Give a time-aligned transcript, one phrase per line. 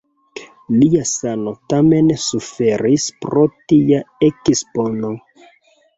[0.77, 5.13] Lia sano tamen suferis pro tia ekspono.